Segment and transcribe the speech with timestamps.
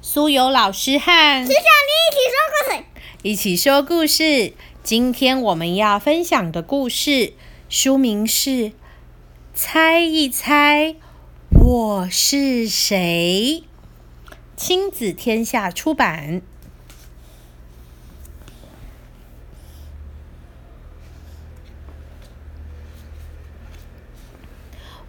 [0.00, 1.62] 苏有老师和只想
[3.24, 4.52] 你一起说故事。
[4.84, 7.32] 今天我们要分享的故事
[7.68, 8.50] 书名是
[9.52, 10.94] 《猜一猜
[11.50, 13.64] 我是谁》，
[14.56, 16.42] 亲子天下出版。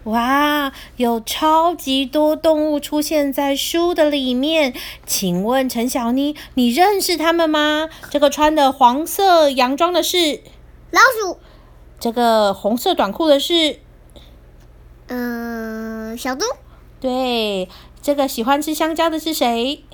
[0.04, 4.72] 哇，有超级多动物出现在书的里面，
[5.04, 7.90] 请问陈小妮，你认识它们吗？
[8.08, 10.40] 这个穿的黄色洋装的是
[10.90, 11.38] 老鼠，
[11.98, 13.80] 这个红色短裤的是
[15.08, 16.46] 嗯，小猪，
[16.98, 17.68] 对，
[18.00, 19.84] 这个喜欢吃香蕉的是谁？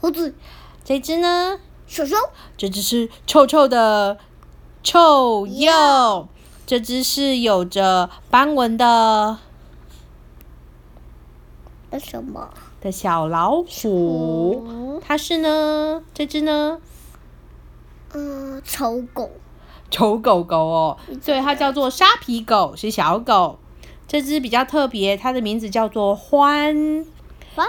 [0.00, 0.34] 猴子，
[0.84, 1.60] 这只呢？
[1.86, 2.18] 熊熊，
[2.56, 4.18] 这只是臭臭的
[4.82, 6.26] 臭鼬，
[6.66, 9.38] 这只是有着斑纹的。
[11.92, 12.48] 的什么？
[12.80, 16.02] 的小老虎，它是呢？
[16.14, 16.80] 这只呢？
[18.14, 19.30] 嗯，丑狗。
[19.90, 23.58] 丑狗狗哦，对，它叫做沙皮狗，是小狗。
[24.08, 27.04] 这只比较特别，它的名字叫做欢。
[27.54, 27.68] 欢。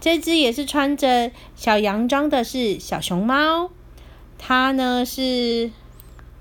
[0.00, 3.70] 这只也是穿着小洋装的，是小熊猫。
[4.38, 5.70] 它呢是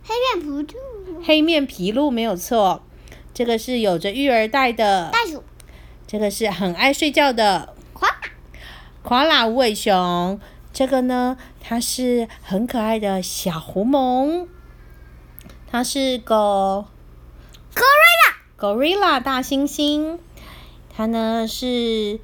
[0.03, 1.22] 黑面皮鹿。
[1.24, 2.81] 黑面皮鹿没有错。
[3.34, 5.44] 这个是有着育儿袋的袋鼠。
[6.12, 8.09] 这个是很爱睡觉的夸
[9.02, 10.38] 夸拉无尾熊。
[10.73, 14.45] 这个呢，它是很可爱的小狐獴。
[15.68, 16.86] 它是狗
[17.73, 20.20] ，gorilla，gorilla 大猩猩。
[20.94, 22.20] 它呢是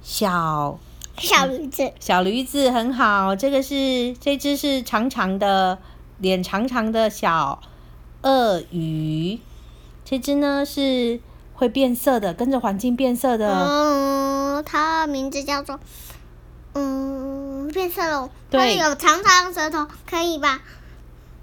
[0.00, 0.78] 小
[1.18, 3.34] 小驴子，小驴子很好。
[3.34, 5.80] 这个是这只是长长的
[6.18, 7.60] 脸长长的小
[8.22, 9.40] 鳄鱼。
[10.04, 11.18] 这只呢是。
[11.54, 13.48] 会变色的，跟着环境变色的。
[13.48, 15.80] 嗯，它名字叫做
[16.74, 18.28] 嗯变色龙。
[18.50, 20.60] 它，有长长舌头，可以把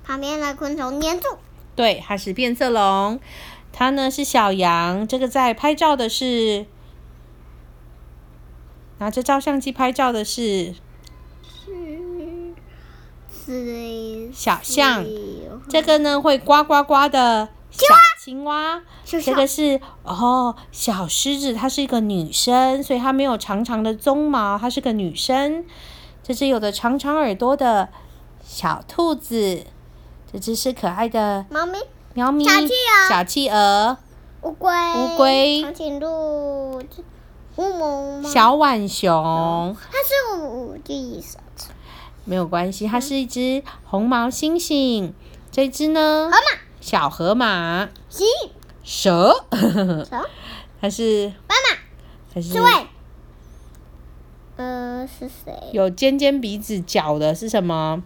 [0.03, 1.37] 旁边的昆虫粘住。
[1.75, 3.19] 对，它是变色龙。
[3.73, 6.65] 它呢是小羊，这个在拍照的是
[8.97, 10.75] 拿着照相机拍照的是
[13.45, 15.05] 是小象。
[15.69, 17.49] 这个呢会呱呱呱的。
[17.71, 17.85] 小
[18.23, 25.65] 青蛙，这个是哦，小狮子，它是一个女生，所以它没有长长的鬃毛，它是个女生。
[26.21, 27.89] 这只有着长长耳朵的
[28.43, 29.65] 小兔子，
[30.31, 31.79] 这只是可爱的猫咪，
[32.13, 33.97] 喵咪，小企鹅，小企鹅，
[34.43, 36.77] 乌龟，乌龟，长颈鹿，
[37.55, 41.23] 乌蒙，小浣熊，它是五只
[42.25, 45.11] 没有关系，它是一只红毛猩猩。
[45.49, 46.29] 这只呢？
[46.31, 46.61] 河马。
[46.81, 48.25] 小河马，蛇，
[48.83, 49.33] 蛇，
[50.81, 51.77] 它是妈妈，
[52.33, 52.59] 它是，
[54.57, 55.53] 呃，是谁？
[55.71, 58.03] 有尖尖鼻子、角的是什么？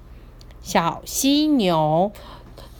[0.61, 2.11] 小犀牛。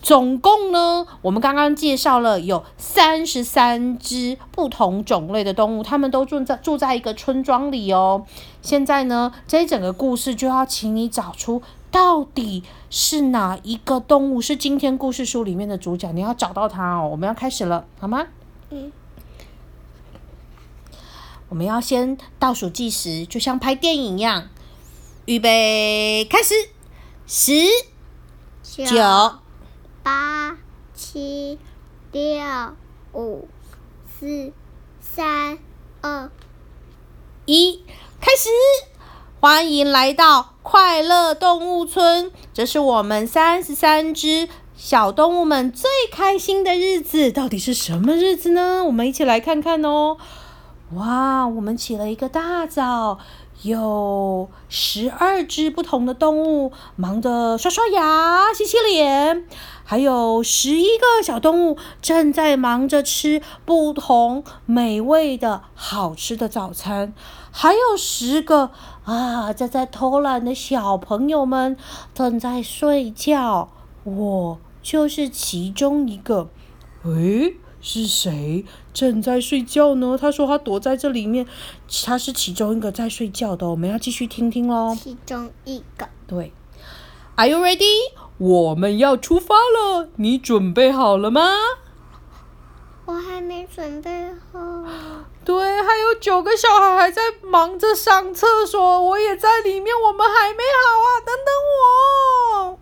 [0.01, 8.23] 总共呢，我们刚刚介绍了有三十三只不同种类的动物，它们都住在住在一个村庄里哦。
[8.61, 11.63] 现在呢，这一整个故事就要请你找出。
[11.95, 16.11] 到底是哪一个动物是今天故事书里面的主角？
[16.11, 17.07] 你要找到它哦！
[17.09, 18.27] 我们要开始了，好吗？
[18.69, 18.91] 嗯。
[21.47, 24.49] 我们要先倒数计时，就像拍电影一样。
[25.23, 26.53] 预备，开始！
[27.25, 27.53] 十、
[28.61, 29.39] 九、
[30.03, 30.57] 八、
[30.93, 31.57] 七、
[32.11, 32.73] 六、
[33.13, 33.47] 五、
[34.19, 34.51] 四、
[34.99, 35.57] 三、
[36.01, 36.29] 二、
[37.45, 37.85] 一，
[38.19, 38.49] 开始！
[39.39, 47.31] 欢迎来到快乐动物村，这是我们三十三只小动物们最开心的日子。
[47.31, 48.83] 到底是什么日子呢？
[48.83, 50.17] 我们一起来看看哦。
[50.95, 53.19] 哇，我们起了一个大早，
[53.65, 59.43] 有十二只不同的动物忙着刷刷牙、洗洗脸，
[59.83, 67.11] 还有十一个小动物正在忙着吃不同美味的好吃的早餐。
[67.49, 68.69] 还有十个
[69.03, 71.75] 啊，正在偷懒的小朋友们
[72.13, 73.69] 正在睡觉，
[74.03, 76.49] 我就是其中一个。
[77.03, 77.55] 诶，
[77.87, 78.65] 是谁
[78.95, 80.17] 正在睡觉呢？
[80.19, 81.45] 他说他躲在这里面，
[82.03, 83.69] 他是其中一个在睡觉的。
[83.69, 84.97] 我们要继续听听喽。
[84.99, 86.09] 其中一个。
[86.25, 86.51] 对。
[87.35, 88.11] Are you ready？
[88.39, 91.51] 我们要出发了，你准备好了吗？
[93.05, 94.59] 我还没准备好。
[95.45, 101.21] 对，还有九个小孩还在忙着上厕所，我也在里面，我们还没好啊！
[101.23, 101.53] 等等
[102.71, 102.79] 我，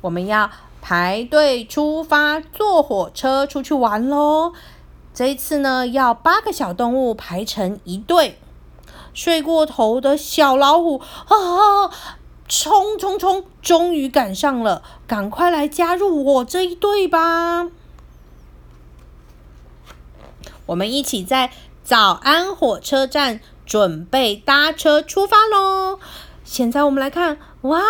[0.00, 0.50] 我们要
[0.86, 4.52] 排队出发，坐火车出去玩喽。
[5.14, 8.38] 这一次呢，要八个小动物排成一队。
[9.14, 11.88] 睡过头的小老虎啊，
[12.46, 13.46] 冲冲冲！
[13.62, 17.70] 终于赶上了，赶快来加入我这一队吧！
[20.66, 21.50] 我们一起在
[21.82, 25.98] 早安火车站准备搭车出发喽！
[26.44, 27.80] 现在我们来看，哇，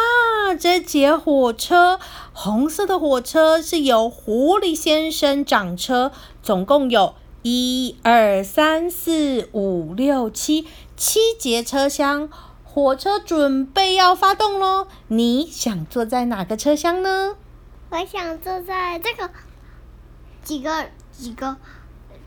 [0.57, 1.99] 这节火车，
[2.33, 6.13] 红色的火车是由狐狸先生掌车，
[6.43, 7.17] 总共有。
[7.43, 10.67] 一二三四五六七，
[10.97, 12.31] 七节车厢，
[12.63, 14.87] 火车准备要发动喽！
[15.09, 17.35] 你想坐在哪个车厢呢？
[17.91, 19.29] 我想坐在这个，
[20.45, 21.57] 几个几个。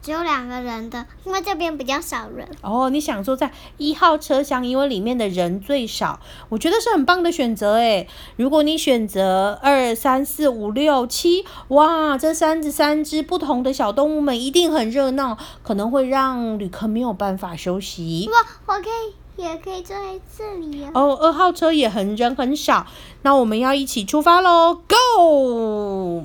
[0.07, 2.48] 只有两个人的，因为这边比较少人。
[2.62, 6.21] 哦，你想坐在一号车厢，因为里面的人最少。
[6.48, 8.07] 我觉得是很棒的选择诶。
[8.38, 18.30] 如果你选择二三四五六七，哇，这三只三只不同的小动物们一定很热闹，可能会让旅客没有办法休息。
[18.31, 22.88] 哇，我可以也可以坐在这里哦，二号车也很人很少，
[23.24, 26.24] 那我们要一起出发喽，Go！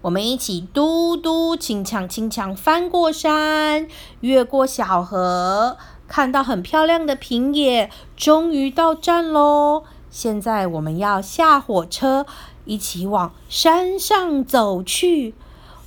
[0.00, 3.88] 我们一起嘟嘟轻强轻强翻过山，
[4.20, 9.82] 越过小河，看到很漂亮的平野，终于到站喽！
[10.08, 12.26] 现在我们要下火车，
[12.64, 15.34] 一起往山上走去。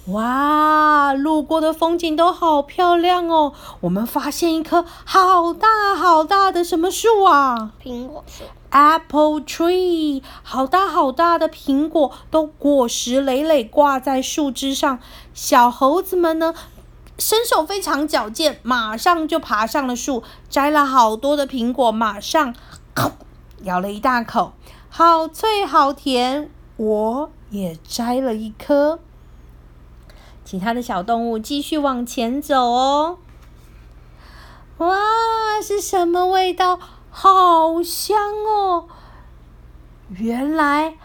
[0.07, 3.53] 哇，路过的风景都好漂亮哦！
[3.79, 7.71] 我们发现一棵好大好大的什么树啊？
[7.81, 8.43] 苹果树。
[8.71, 14.99] Apple tree，好大好大的苹果，都果实累累挂在树枝上。
[15.33, 16.53] 小猴子们呢，
[17.17, 22.55] 身手非常矫健，马上就爬上了树，摘了好多的苹果，马上
[23.63, 24.53] 咬了一大口，
[24.89, 26.49] 好脆好甜。
[26.77, 28.99] 我也摘了一颗。
[30.43, 33.17] 其他的小动物继续往前走哦。
[34.77, 34.97] 哇，
[35.61, 36.79] 是什么味道？
[37.11, 38.17] 好香
[38.47, 38.85] 哦！
[40.09, 40.95] 原来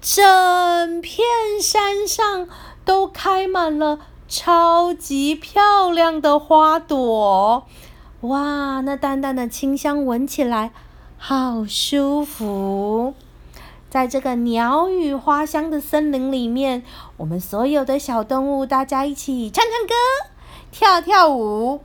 [0.00, 1.26] 整片
[1.60, 2.48] 山上
[2.84, 3.98] 都开满了
[4.28, 7.66] 超级漂亮的花朵。
[8.22, 10.72] 哇，那淡淡的清香闻起来
[11.18, 13.14] 好舒服。
[13.90, 16.82] 在这个鸟语花香的森林里面，
[17.18, 19.94] 我们所有的小动物，大家一起唱唱歌、
[20.70, 21.80] 跳跳舞。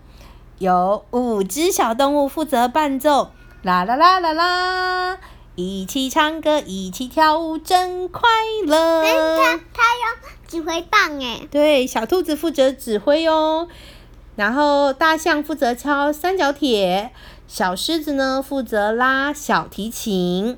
[0.57, 3.31] 有五只小动物负责伴奏，
[3.63, 5.17] 啦啦啦啦啦，
[5.53, 8.27] 一起唱歌，一起跳舞，真快
[8.65, 9.03] 乐。
[9.37, 11.47] 他他用指挥棒哎。
[11.51, 13.67] 对，小兔子负责指挥哦。
[14.35, 17.13] 然后大象负责敲三角铁，
[17.47, 20.57] 小狮子呢负责拉小提琴。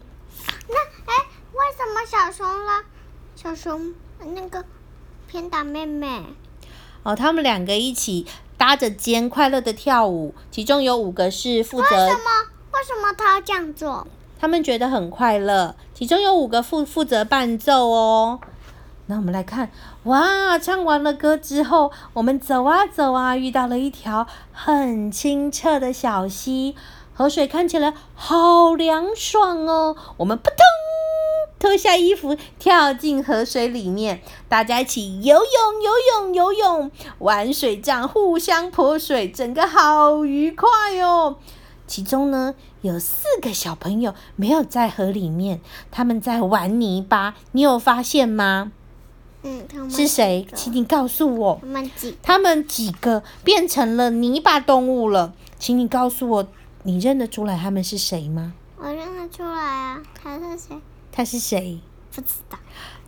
[0.69, 0.75] 那
[1.11, 2.85] 哎为什么小熊拉？
[3.35, 3.94] 小熊
[4.33, 4.63] 那个
[5.27, 6.23] 偏打妹妹
[7.03, 8.25] 哦，他们两个一起
[8.57, 10.33] 搭着肩，快乐的跳舞。
[10.50, 11.89] 其中有五个是负责。
[11.89, 12.21] 为什么？
[12.73, 14.07] 为什么他要这样做？
[14.39, 15.75] 他们觉得很快乐。
[15.93, 18.39] 其中有五个负负责伴奏哦。
[19.05, 19.69] 那我们来看，
[20.03, 20.57] 哇！
[20.57, 26.75] 唱完了歌之后，我们走啊走啊，遇到了一条很清澈的小溪，
[27.13, 29.95] 河水看起来好凉爽哦。
[30.17, 30.57] 我们扑通。
[31.59, 35.91] 脱下衣服，跳进河水里面，大家一起游泳、游
[36.23, 40.67] 泳、游泳，玩水仗，互相泼水，整个好愉快
[41.01, 41.37] 哦。
[41.85, 45.60] 其中呢，有四个小朋友没有在河里面，
[45.91, 48.72] 他们在玩泥巴，你有发现吗？
[49.43, 50.48] 嗯，是谁？
[50.55, 51.60] 请你告诉我。
[51.62, 52.17] 他们几？
[52.24, 55.34] 他们几个变成了泥巴动物了？
[55.60, 56.48] 请你告诉我，
[56.84, 58.53] 你认得出来他们是谁吗？
[58.77, 60.81] 我认得出来啊，他是谁？
[61.12, 61.79] 他是谁？
[62.15, 62.57] 不知道。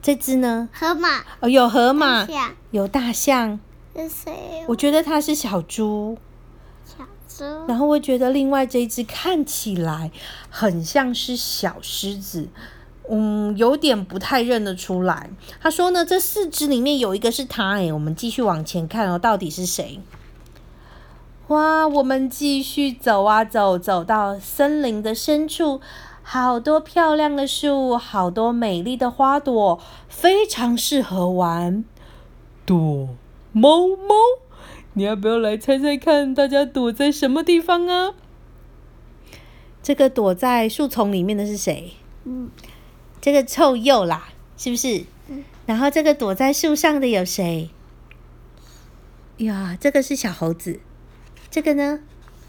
[0.02, 0.68] 这只呢？
[0.74, 1.24] 河马。
[1.40, 2.28] 哦，有河马，
[2.72, 3.60] 有大象。
[3.96, 4.66] 是谁？
[4.68, 6.18] 我觉得它是小猪。
[6.86, 7.06] 小
[7.68, 10.12] 然后我觉得另外这一只看起来
[10.50, 12.48] 很像是小狮子，
[13.10, 15.30] 嗯，有点不太认得出来。
[15.60, 17.72] 他说呢，这四只里面有一个是他。
[17.80, 20.00] 哎，我们继续往前看哦，到底是谁？
[21.48, 25.82] 哇，我们继续走啊走，走到森林的深处。
[26.28, 31.86] 好多漂亮的树，好多美丽的花朵，非常适合玩
[32.66, 33.10] 躲
[33.52, 34.16] 猫猫。
[34.98, 38.14] 你要不要来猜猜看，大家躲在什么地方啊？
[39.84, 41.94] 这个躲在树丛里面的是谁？
[42.24, 42.50] 嗯，
[43.20, 45.04] 这个臭鼬啦，是不是？
[45.28, 45.44] 嗯。
[45.66, 47.70] 然后这个躲在树上的有谁？
[49.38, 50.80] 呀，这个是小猴子。
[51.52, 52.00] 这个呢？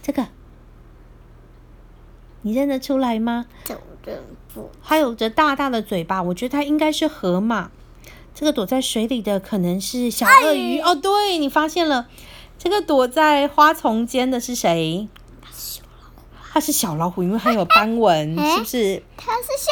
[0.00, 0.29] 这个。
[2.43, 3.47] 你认得出来吗？
[4.85, 7.73] 它有着大大的嘴巴，我觉得它应该是河马。
[8.33, 10.95] 这个躲在水里的可能是小鳄鱼哦。
[10.95, 12.07] 对，你发现了，
[12.59, 15.09] 这个躲在花丛间的是谁？
[16.53, 19.03] 它是小老虎，因为它有斑纹， 是不是？
[19.17, 19.71] 它是小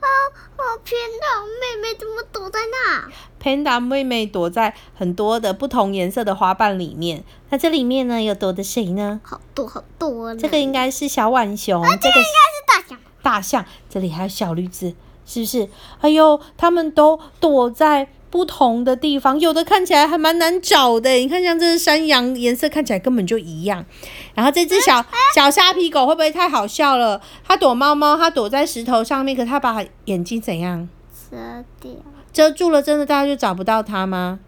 [0.00, 0.08] 啊
[0.56, 0.62] 啊！
[0.82, 3.08] 偏岛妹妹怎么躲在那？
[3.38, 7.22] 潘达妹妹躲在很多的不同颜色的花瓣里面。
[7.50, 9.20] 那这里面呢，有躲的谁呢？
[9.22, 10.34] 好多好多。
[10.34, 12.26] 这个应该是小浣熊，这个应该是
[12.66, 12.98] 大象。
[13.22, 14.92] 大象，这里还有小驴子，
[15.24, 15.68] 是不是？
[16.00, 18.08] 哎呦，他们都躲在。
[18.34, 21.08] 不同的地方，有的看起来还蛮难找的。
[21.12, 23.86] 你看，像这只山羊，颜色看起来根本就一样。
[24.34, 27.20] 然后这只小小沙皮狗会不会太好笑了？
[27.46, 30.88] 它躲猫猫，它躲在石头上面，可它把眼睛怎样？
[31.30, 31.36] 遮
[31.80, 31.92] 掉。
[32.32, 34.40] 遮住了，真的大家就找不到它吗？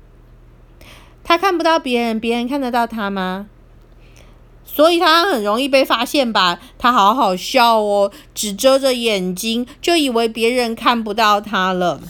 [1.22, 3.46] 它看不到别人，别人看得到它吗？
[4.64, 6.58] 所以它很容易被发现吧？
[6.76, 12.00] 它好好笑哦，只遮着眼睛，就以为别人看不到它了。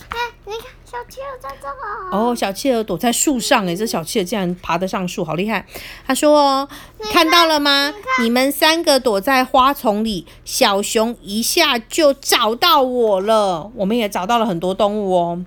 [1.06, 5.64] 小企鹅在这哦，小企鹅躲在树上哎，这小企鹅竟然爬得上树，好厉害！
[6.04, 6.68] 他说：“哦，
[7.12, 7.94] 看到了吗？
[8.20, 13.70] 你们三个躲在花丛里，小熊一下就找到我了。
[13.76, 15.44] 我们也找到了很多动物哦。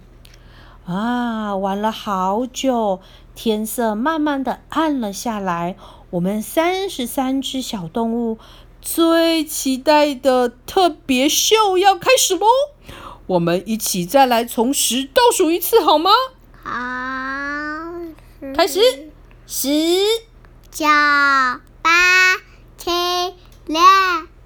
[0.85, 3.01] 啊，玩了好久，
[3.35, 5.75] 天色慢慢的暗了下来。
[6.11, 8.39] 我们三十三只小动物
[8.81, 12.47] 最期待的特别秀要开始喽！”
[13.29, 16.09] 我们一起再来从十倒数一次好吗？
[16.63, 16.71] 好，
[18.55, 18.81] 开始，
[19.45, 19.69] 十、
[20.71, 20.88] 九、
[21.83, 22.38] 八、
[22.75, 22.89] 七、
[23.67, 23.79] 六、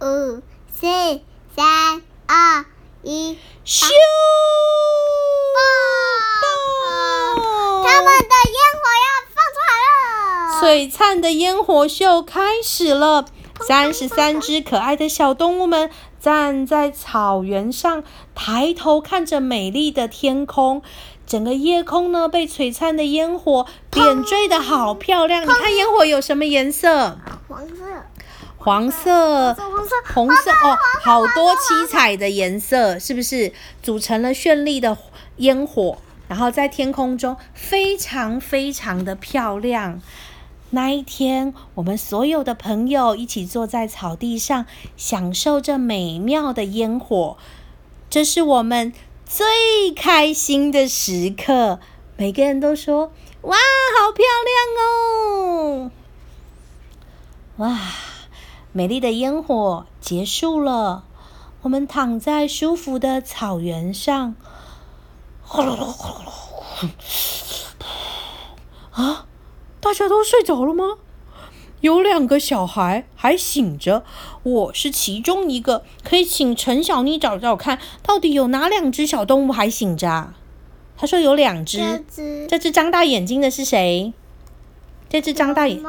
[0.02, 0.86] 五、四、
[1.56, 2.66] 三、二、
[3.04, 3.86] 一，咻！
[7.86, 9.72] 他们的烟火要放出来
[10.60, 13.28] 了，璀璨的烟火秀开始了。
[13.67, 15.89] 三十三只可爱的小动物们
[16.20, 18.03] 站在草原上，
[18.36, 20.82] 抬头看着美丽的天空。
[21.25, 25.43] 整个夜空呢，被璀璨的烟火点缀的好漂亮。
[25.43, 27.17] 你看烟火有什么颜色？
[27.48, 27.84] 黄色、
[28.58, 29.55] 黄色、
[30.13, 34.98] 红色哦，好多七彩的颜色，是不是组成了绚丽的
[35.38, 35.98] 烟火？
[36.27, 40.01] 然后在天空中，非常非常的漂亮。
[40.75, 44.65] 那一天，我们所有的朋友一起坐在草地上，
[44.98, 47.38] 享受着美妙的烟火。
[48.10, 48.92] 这是我们
[49.24, 51.80] 最开心的时刻。
[52.18, 53.12] 每个人都说
[53.44, 55.92] ：“哇，好漂亮哦！”
[57.58, 57.80] 哇，
[58.72, 61.03] 美丽的烟火结束了。
[61.62, 64.36] 我们躺在舒服的草原上。
[68.92, 69.27] 啊！
[69.84, 70.98] 大家都睡着了吗？
[71.82, 74.06] 有两个小孩还醒着，
[74.44, 75.84] 我是其中一个。
[76.06, 80.34] 可以请陈小妮找找看，到底有哪两只小动物还醒着？
[80.96, 82.06] 他说有两只。
[82.48, 84.13] 这只张大眼睛的是谁？
[85.10, 85.84] 这只张大眼，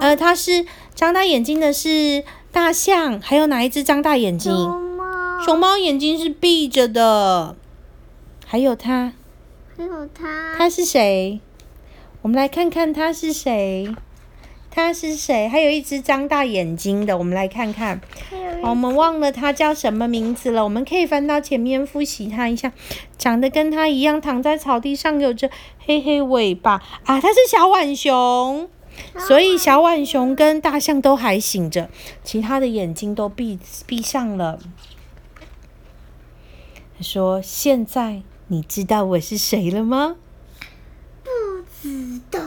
[0.00, 3.18] 呃，它是张大眼睛的是大象。
[3.18, 4.52] 还有哪一只张大眼睛？
[4.52, 5.42] 熊猫。
[5.42, 7.56] 熊猫眼睛是闭着的。
[8.44, 9.14] 还有它。
[9.74, 10.54] 还有它。
[10.58, 11.40] 它是谁？
[12.26, 13.94] 我们来看看他是谁？
[14.68, 15.46] 他是谁？
[15.46, 18.00] 还有一只张大眼睛的，我们来看看。
[18.64, 20.64] 我们忘了他叫什么名字了。
[20.64, 22.72] 我们可以翻到前面复习他一下。
[23.16, 27.20] 长得跟他一样，躺在草地上，有着黑黑尾巴啊！
[27.20, 28.68] 他是小浣熊，
[29.28, 31.88] 所以小浣熊跟大象都还醒着，
[32.24, 33.56] 其他的眼睛都闭
[33.86, 34.58] 闭上了。
[36.98, 40.16] 他说：“现在你知道我是谁了吗？”
[41.82, 42.40] 知道。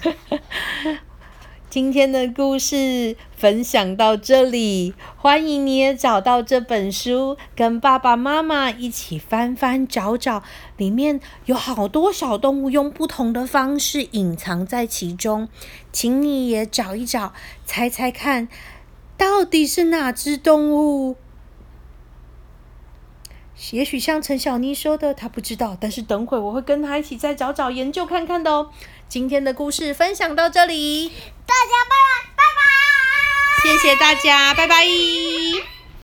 [1.68, 10.42] 今天的故事分享到这里，欢迎你也找到这本书，跟爸爸妈妈一起翻翻找找，
[10.76, 15.48] 里面有好多小动物用不同的方式隐藏在其中，
[15.92, 17.32] 请你也找一找，
[17.64, 18.48] 猜猜看，
[19.16, 21.16] 到底是哪只动物？
[23.72, 28.70] 也许像陈小妮说的，她不知道，但是等会我会跟她一起再找找研究看看的哦。
[29.10, 31.08] 今天的故事分享到这里，
[31.44, 31.96] 大家拜
[32.36, 32.62] 拜拜拜，
[33.64, 35.79] 谢谢大家，拜拜。